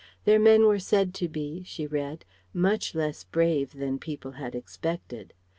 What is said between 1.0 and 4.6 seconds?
to be she read much less brave than people had